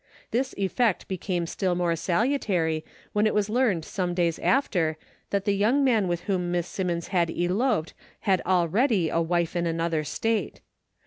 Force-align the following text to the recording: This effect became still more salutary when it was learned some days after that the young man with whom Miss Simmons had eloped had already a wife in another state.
This 0.31 0.55
effect 0.57 1.07
became 1.07 1.45
still 1.45 1.75
more 1.75 1.95
salutary 1.95 2.83
when 3.13 3.27
it 3.27 3.35
was 3.35 3.51
learned 3.51 3.85
some 3.85 4.15
days 4.15 4.39
after 4.39 4.97
that 5.29 5.45
the 5.45 5.55
young 5.55 5.83
man 5.83 6.07
with 6.07 6.21
whom 6.21 6.49
Miss 6.49 6.65
Simmons 6.65 7.09
had 7.09 7.29
eloped 7.29 7.93
had 8.21 8.41
already 8.43 9.09
a 9.11 9.21
wife 9.21 9.55
in 9.55 9.67
another 9.67 10.03
state. 10.03 10.59